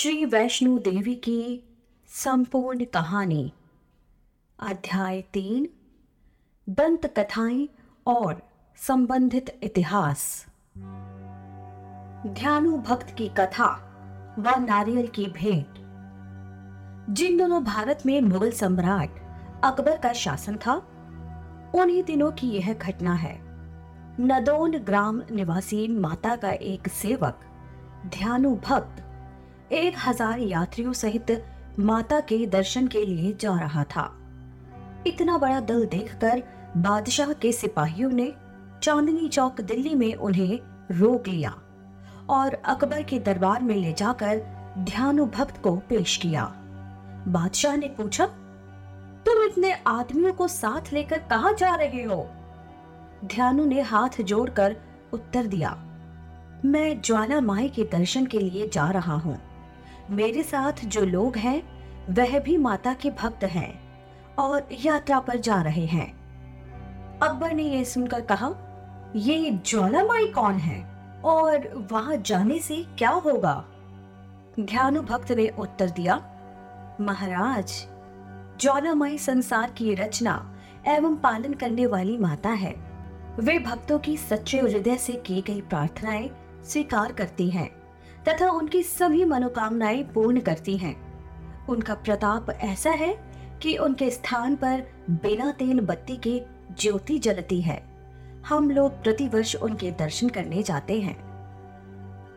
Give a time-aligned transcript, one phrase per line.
[0.00, 1.64] श्री वैष्णो देवी की
[2.08, 3.52] संपूर्ण कहानी,
[4.62, 5.68] अध्याय तीन,
[6.68, 7.68] दंत कथाएँ
[8.06, 8.42] और
[8.76, 10.46] संबंधित इतिहास।
[12.26, 13.66] ध्यानु भक्त की कथा
[14.38, 15.74] व नारियल की भेंट।
[17.14, 19.10] जिन दोनों भारत में मुगल सम्राट
[19.64, 20.74] अकबर का शासन था,
[21.74, 23.38] उन्हीं दिनों की यह घटना है।
[24.20, 27.40] नदौन ग्राम निवासी माता का एक सेवक,
[28.06, 29.06] ध्यानु भक्त
[29.70, 31.30] एक हज़ार यात्रियों सहित
[31.78, 34.04] माता के दर्शन के लिए जा रहा था।
[35.06, 36.42] इतना बड़ा दल देखकर
[36.76, 38.32] बादशाह के सिपाहियों ने
[38.82, 40.58] चांदनी चौक दिल्ली में उन्हें
[40.92, 41.50] रोक लिया
[42.30, 44.40] और अकबर के दरबार में ले जाकर
[44.80, 46.44] ध्यानु भक्त को पेश किया।
[47.28, 48.26] बादशाह ने पूछा,
[49.26, 52.26] तुम इतने आदमियों को साथ लेकर कहा जा रहे हो?
[53.24, 54.76] ध्यानु ने हाथ जोड़कर
[55.12, 55.70] उत्तर दिया,
[56.64, 59.38] मैं ज्वाला माई के दर्शन के लिए जा रहा हूँ।
[60.10, 61.62] मेरे साथ जो लोग हैं,
[62.10, 63.80] वह भी माता के भक्त हैं
[64.38, 66.20] और यात्रा पर जा रहे हैं।
[67.18, 68.54] अकबर ने यह सुनकर कहा,
[69.16, 70.84] ये ज्वाला माई कौन है
[71.24, 73.64] और वहाँ जाने से क्या होगा?
[74.60, 76.16] ध्यानु भक्त ने उत्तर दिया,
[77.00, 77.86] महाराज
[78.60, 82.90] ज्वालामाई संसार की रचना एवं पालन करने वाली माता है।
[83.40, 86.30] वे भक्तों की सच्चे हृदय से की गई प्रार्थनाएँ
[86.64, 87.79] स्वीकार करती हैं।
[88.28, 90.94] तथा उनकी सभी मनोकामनाएँ पूर्ण करती हैं।
[91.66, 93.12] उनका प्रताप ऐसा है
[93.62, 96.42] कि उनके स्थान पर बिना तेल बत्ती के
[96.78, 97.82] ज्योति जलती है।
[98.46, 101.16] हम लोग प्रतिवर्ष उनके दर्शन करने जाते हैं।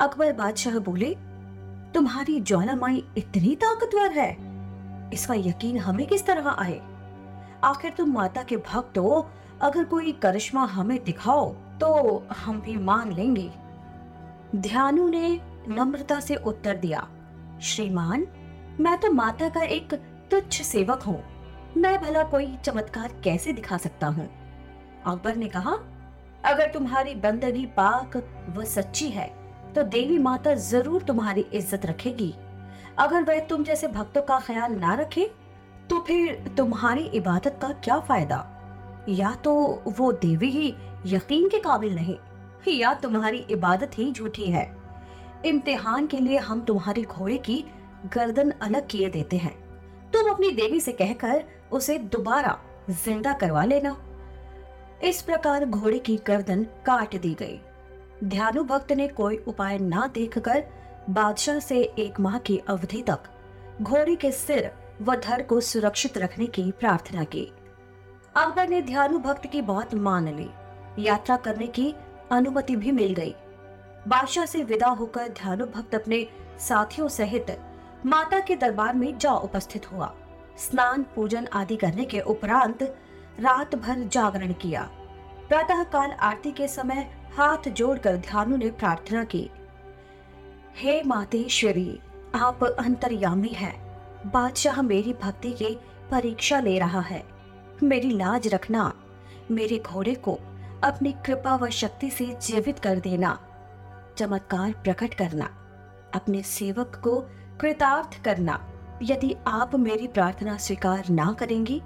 [0.02, 1.16] अकबर बादशाह बोले,
[1.94, 4.31] तुम्हारी ज्वालामाई इतनी ताकतवर है।
[5.14, 6.81] इसका यकीन हमें किस तरह आए?
[7.64, 9.30] आखिर तुम माता के भक्त हो।
[9.61, 13.52] अगर कोई करिश्मा हमें दिखाओ तो हम भी मान लेंगे।
[14.56, 17.08] ध्यानु ने नम्रता से उत्तर दिया,
[17.64, 18.25] श्रीमान,
[18.80, 19.94] मैं तो माता का एक
[20.31, 21.21] तुच्छ सेवक हूँ।
[21.77, 24.30] मैं भला कोई चमत्कार कैसे दिखा सकता हूँ?
[25.05, 25.77] अकबर ने कहा,
[26.45, 28.17] अगर तुम्हारी बंदगी पाक
[28.49, 29.27] व सच्ची है
[29.76, 32.33] तो देवी माता ज़रूर तुम्हारी इज़्ज़त रखेगी।
[32.99, 35.30] अगर वह तुम जैसे भक्तों का ख्याल ना रखे
[35.89, 38.45] तो फिर तुम्हारी इबादत का क्या फ़ायदा?
[39.10, 39.54] या तो
[39.89, 40.73] वो देवी ही
[41.08, 42.16] यकीन के काबिल नहीं,
[42.70, 44.66] या तुम्हारी इबादत ही झूठी है।
[45.45, 47.64] इम्तिहान के लिए हम तुम्हारी घोड़े की
[48.14, 49.54] गर्दन अलग किए देते हैं।
[50.11, 52.58] तुम अपनी देवी से कहकर उसे दोबारा
[52.89, 53.95] ज़िंदा करवा लेना।
[55.04, 57.59] इस प्रकार घोड़े की गर्दन काट दी गई।
[58.23, 60.64] ध्यानु भक्त ने कोई उपाय ना देखकर
[61.09, 63.23] बादशाह से एक माह की अवधि तक
[63.81, 64.71] घोड़े के सिर
[65.02, 67.45] व धर को सुरक्षित रखने की प्रार्थना की।
[68.36, 70.49] अकबर ने ध्यानु भक्त की बात मान ली।
[70.99, 71.93] यात्रा करने की
[72.31, 73.36] अनुमति भी मिल गई।
[74.08, 76.27] बादशाह से विदा होकर ध्यानु भक्त अपने
[76.59, 77.59] साथियों सहित
[78.05, 80.15] माता के दरबार में जा उपस्थित हुआ।
[80.58, 82.83] स्नान, पूजन आदि करने के उपरांत
[83.39, 84.89] रात भर जागरण किया।
[85.49, 89.49] प्रातः काल आरती के समय हाथ जोड़कर ध्यानु ने प्रार्थना की।
[90.75, 91.99] हे मातेश्वरी,
[92.36, 93.83] आप अंतर्यामी हैं।
[94.31, 95.80] बादशाह मेरी भक्ति की
[96.11, 97.23] परीक्षा ले रहा है।
[97.83, 98.93] मेरी लाज रखना,
[99.52, 100.39] मेरे घोड़े को
[100.83, 103.52] अपनी कृपा व शक्ति से जीवित कर देना।
[104.17, 105.45] चमत्कार प्रकट करना,
[106.13, 107.19] अपने सेवक को
[107.61, 108.59] कृतार्थ करना।
[109.01, 111.81] यदि आप मेरी प्रार्थना स्वीकार ना करेंगी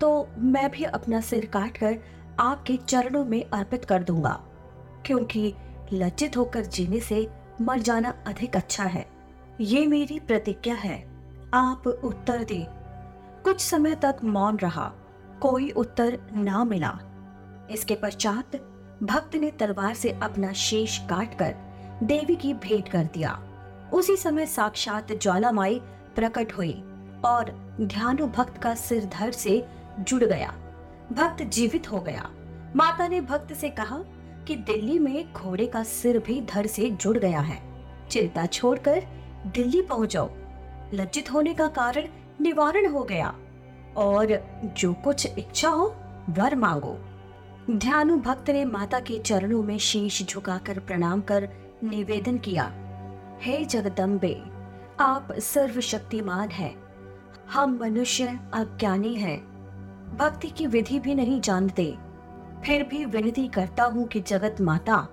[0.00, 1.98] तो मैं भी अपना सिर काट कर
[2.40, 4.40] आपके चरणों में अर्पित कर दूँगा,
[5.06, 5.52] क्योंकि
[5.92, 7.26] लज्जित होकर जीने से
[7.60, 9.06] मर जाना अधिक अच्छा है।
[9.60, 10.98] ये मेरी प्रतिज्ञा है।
[11.54, 12.66] आप उत्तर दे।
[13.44, 14.92] कुछ समय तक मौन रहा।
[15.40, 16.98] कोई उत्तर ना मिला।
[17.70, 18.56] इसके पश्चात
[19.02, 21.54] भक्त ने तलवार से अपना शेष काट कर
[22.02, 23.42] देवी की भेंट कर दिया।
[23.92, 25.80] उसी समय साक्षात ज्वालामाई
[26.16, 26.72] प्रकट हुई
[27.24, 29.66] और ध्यानु भक्त का सिर धर से
[30.00, 30.48] जुड़ गया।
[31.12, 32.30] भक्त जीवित हो गया।
[32.76, 34.02] माता ने भक्त से कहा
[34.48, 37.62] कि दिल्ली में घोड़े का सिर भी धर से जुड़ गया है।
[38.10, 39.04] चिंता छोड़कर
[39.46, 40.30] दिल्ली पहुंचो।
[40.94, 42.04] लज्जित होने का कारण
[42.40, 43.34] निवारण हो गया।
[43.96, 45.96] और जो कुछ इच्छा हो,
[46.30, 46.98] वर मांगो।
[47.70, 51.48] ध्यानु भक्त ने माता के चरणों में शीश झुकाकर प्रणाम कर
[51.84, 52.72] निवेदन किया,
[53.42, 54.42] हे जगदम्बे,
[55.00, 56.82] आप सर्वशक्तिमान हैं।
[57.52, 59.40] हम मनुष्य अज्ञानी हैं।
[60.16, 61.98] भक्ति की विधि भी नहीं जानते।
[62.64, 65.08] फिर भी विनती करता हूँ कि जगत माता,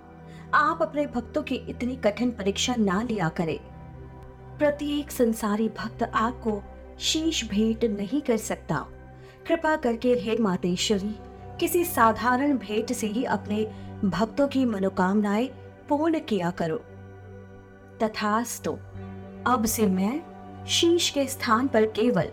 [0.53, 3.59] आप अपने भक्तों की इतनी कठिन परीक्षा ना लिया करे।
[4.59, 6.61] प्रत्येक संसारी भक्त आपको
[6.99, 8.85] शीश भेंट नहीं कर सकता।
[9.47, 11.15] कृपा करके हे मातेश्वरी,
[11.59, 13.63] किसी साधारण भेंट से ही अपने
[14.05, 15.58] भक्तों की मनोकामनाएँ
[15.89, 16.77] पूर्ण किया करो।
[18.03, 18.71] तथास्तु,
[19.47, 20.21] अब से मैं
[20.67, 22.29] शीश के स्थान पर केवल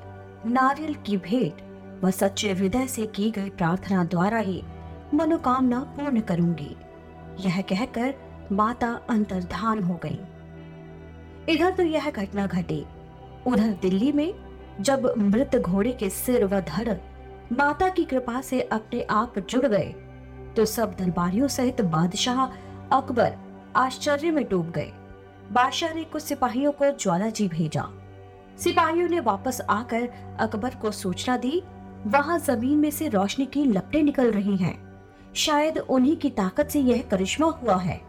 [0.46, 1.64] नारियल की भेंट
[2.04, 4.62] व सच्चे हृदय से की गई प्रार्थना द्वारा ही
[5.14, 6.76] मनोकामना पूर्ण करूँगी।
[7.40, 8.14] यह कहकर
[8.52, 10.18] माता अंतर्धान हो गई।
[11.48, 12.84] इधर तो यह घटना घटी।
[13.46, 14.32] उधर दिल्ली में
[14.80, 16.94] जब मृत घोड़े के सिर व धड़
[17.52, 19.94] माता की कृपा से अपने आप जुड़ गए
[20.56, 22.44] तो सब दरबारियों सहित बादशाह
[22.96, 23.36] अकबर
[23.76, 24.92] आश्चर्य में डूब गए।
[25.52, 27.84] बादशाह ने कुछ सिपाहियों को ज्वाला जी भेजा।
[28.58, 30.08] सिपाहियों ने वापस आकर
[30.40, 31.62] अकबर को सूचना दी,
[32.06, 35.02] वहाँ ज़मीन में से रोशनी की लपटें निकल रही हैं।
[35.34, 38.00] शायद उन्हीं की ताकत से यह करिश्मा हुआ है।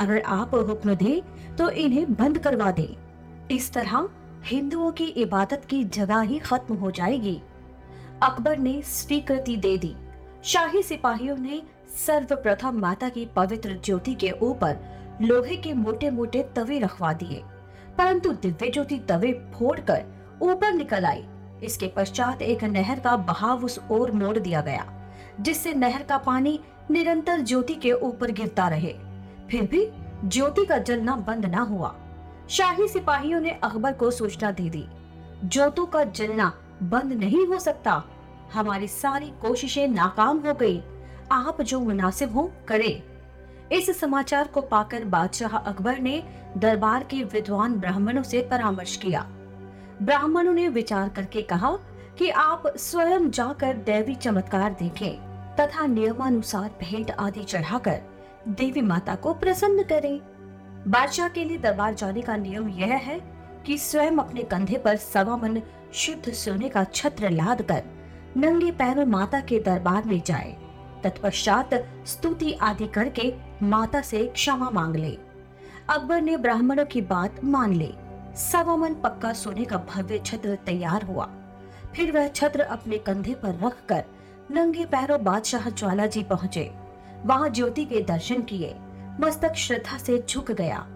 [0.00, 1.22] अगर आप हुक्म दे
[1.58, 2.96] तो इन्हें बंद करवा दे।
[3.50, 4.08] इस तरह
[4.44, 7.40] हिंदुओं की इबादत की जगह ही खत्म हो जाएगी।
[8.22, 9.94] अकबर ने स्वीकृति दे दी।
[10.44, 11.62] शाही सिपाहियों ने
[12.06, 17.42] सर्वप्रथम माता की पवित्र ज्योति के ऊपर लोहे के मोटे मोटे तवे रखवा दिए।
[17.98, 20.04] परंतु दिव्य ज्योति तवे फोड़कर
[20.42, 21.26] ऊपर निकल आई।
[21.62, 26.60] इसके पश्चात एक नहर का बहाव उस ओर मोड़ दिया गया, जिससे नहर का पानी
[26.90, 28.94] निरंतर ज्योति के ऊपर गिरता रहे।
[29.50, 29.88] फिर भी
[30.24, 31.94] ज्योति का जलना बंद न हुआ।
[32.48, 34.86] शाही सिपाहियों ने अकबर को सूचना दे दी,
[35.44, 36.52] ज्योतों का जलना
[36.82, 38.02] बंद नहीं हो सकता।
[38.54, 40.82] हमारी सारी कोशिशें नाकाम हो गई।
[41.32, 43.11] आप जो मुनासिब हो, करें।
[43.72, 46.22] इस समाचार को पाकर बादशाह अकबर ने
[46.56, 49.20] दरबार के विद्वान ब्राह्मणों से परामर्श किया।
[50.02, 51.70] ब्राह्मणों ने विचार करके कहा
[52.18, 55.14] कि आप स्वयं जाकर दैवी चमत्कार देखें
[55.56, 58.00] तथा नियमानुसार भेंट आदि चढ़ाकर
[58.48, 60.20] देवी माता को प्रसन्न करें।
[60.88, 63.20] बादशाह के लिए दरबार जाने का नियम यह है
[63.66, 65.60] कि स्वयं अपने कंधे पर सवा मन
[65.94, 67.82] शुद्ध सोने का छत्र लाद कर
[68.36, 70.56] नंगे पैरों माता के दरबार में जाए।
[71.04, 71.70] तत्पश्चात
[72.06, 75.18] स्तुति आदि करके माता से क्षमा मांग ले।
[75.88, 77.94] अकबर ने ब्राह्मणों की बात मान ली।
[78.36, 81.30] सवा मन पक्का सोने का भव्य छत्र तैयार हुआ।
[81.96, 84.04] फिर वह छत्र अपने कंधे पर रख कर
[84.50, 86.74] नंगे पैरों बादशाह ज्वाला जी पहुँचे।
[87.24, 88.74] वहाँ ज्योति के दर्शन किए।
[89.20, 90.86] मस्तक श्रद्धा से झुक गया।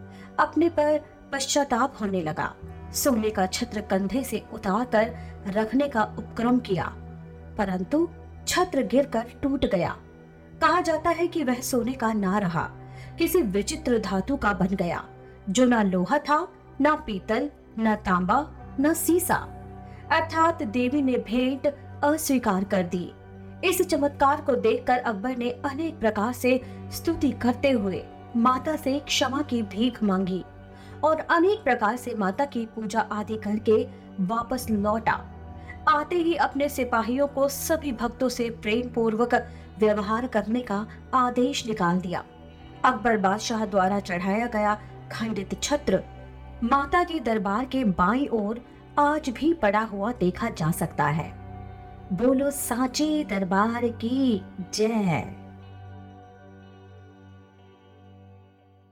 [0.40, 1.00] अपने पर
[1.32, 2.54] पश्चाताप होने लगा।
[2.94, 5.16] सोने का छत्र कंधे से उतार कर
[5.46, 6.94] रखने का उपक्रम किया।
[7.58, 8.08] परंतु
[8.48, 9.96] छत्र गिरकर टूट गया।
[10.60, 12.62] कहा जाता है कि वह सोने का ना रहा,
[13.18, 15.02] किसी विचित्र धातु का बन गया,
[15.50, 16.46] जो ना लोहा था,
[16.82, 18.46] न पीतल, न तांबा,
[18.80, 19.36] न सीसा।
[20.12, 21.66] अर्थात देवी ने भेंट
[22.04, 23.12] अस्वीकार कर दी।
[23.64, 26.60] इस चमत्कार को देखकर अकबर ने अनेक प्रकार से
[26.92, 28.02] स्तुति करते हुए
[28.36, 30.44] माता से क्षमा की भीख मांगी
[31.04, 33.82] और अनेक प्रकार से माता की पूजा आदि करके
[34.24, 35.14] वापस लौटा।
[35.88, 39.34] आते ही अपने सिपाहियों को सभी भक्तों से प्रेम पूर्वक
[39.78, 42.24] व्यवहार करने का आदेश निकाल दिया।
[42.84, 44.74] अकबर बादशाह द्वारा चढ़ाया गया
[45.12, 46.02] खंडित छत्र
[46.64, 48.60] माता के दरबार के बाई ओर
[48.98, 51.30] आज भी पड़ा हुआ देखा जा सकता है।
[52.12, 54.42] बोलो साचे दरबार की
[54.74, 55.34] जय।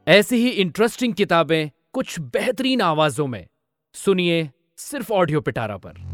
[0.07, 3.47] ऐसी ही इंटरेस्टिंग किताबें कुछ बेहतरीन आवाजों में।
[3.95, 6.14] सुनिए सिर्फ़ ऑडियो पिटारा पर।